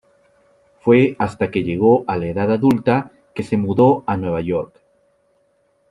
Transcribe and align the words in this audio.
Fue 0.79 1.15
hasta 1.19 1.51
que 1.51 1.63
llegó 1.63 2.03
a 2.07 2.17
la 2.17 2.25
edad 2.25 2.51
adulta 2.51 3.11
que 3.35 3.43
se 3.43 3.55
mudó 3.55 4.03
a 4.07 4.17
Nueva 4.17 4.41
York. 4.41 4.81